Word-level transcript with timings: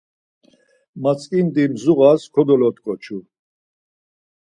Matzǩindi 1.01 1.63
zuğas 1.81 2.21
kodolot̆ǩoçu. 2.33 3.17